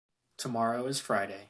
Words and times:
Tomorrow 0.37 0.87
is 0.87 0.99
Friday. 0.99 1.37